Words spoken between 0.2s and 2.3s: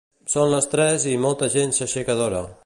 Són les tres i molta gent s'aixeca